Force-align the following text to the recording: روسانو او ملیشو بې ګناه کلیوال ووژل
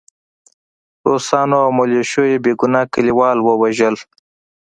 روسانو 1.09 1.57
او 1.65 1.69
ملیشو 1.79 2.23
بې 2.43 2.51
ګناه 2.59 2.85
کلیوال 2.93 3.37
ووژل 3.41 3.95